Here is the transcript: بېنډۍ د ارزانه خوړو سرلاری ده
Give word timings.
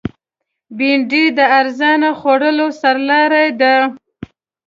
بېنډۍ 0.77 1.25
د 1.37 1.39
ارزانه 1.59 2.09
خوړو 2.19 2.67
سرلاری 2.81 3.49
ده 3.61 3.75